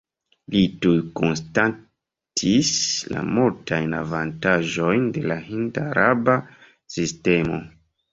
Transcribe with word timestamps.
Li 0.53 0.59
tuj 0.83 0.93
konstatis 1.17 2.71
la 3.15 3.21
multajn 3.35 3.93
avantaĝojn 3.97 5.05
de 5.19 5.23
la 5.33 5.37
hind-araba 5.51 6.39
sistemo. 6.97 7.61